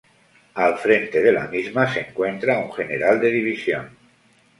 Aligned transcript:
Al 0.55 0.79
frente 0.79 1.21
de 1.21 1.31
la 1.31 1.45
misma 1.47 1.87
se 1.93 1.99
encuentra 2.07 2.57
un 2.57 2.71
general 2.71 3.21
de 3.21 3.29
división. 3.29 3.89